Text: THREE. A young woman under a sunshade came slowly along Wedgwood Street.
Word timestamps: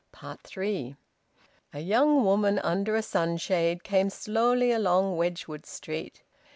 THREE. 0.43 0.95
A 1.75 1.79
young 1.79 2.25
woman 2.25 2.57
under 2.57 2.95
a 2.95 3.03
sunshade 3.03 3.83
came 3.83 4.09
slowly 4.09 4.71
along 4.71 5.15
Wedgwood 5.15 5.67
Street. 5.67 6.23